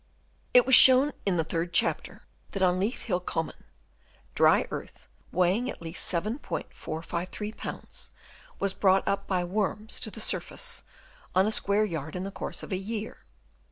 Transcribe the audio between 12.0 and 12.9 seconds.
in the course of a